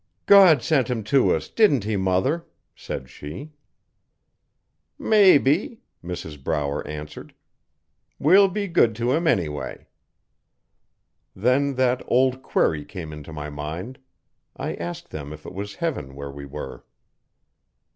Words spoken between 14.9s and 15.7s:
them if it